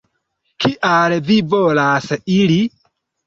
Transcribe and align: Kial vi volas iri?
Kial 0.63 1.15
vi 1.27 1.37
volas 1.53 2.09
iri? 2.39 2.57